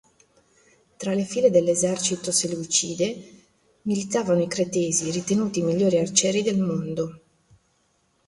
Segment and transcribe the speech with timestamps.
[0.97, 3.43] Tra le file dell'esercito seleucide
[3.83, 7.21] militavano i Cretesi, ritenuti i migliori arcieri del mondo.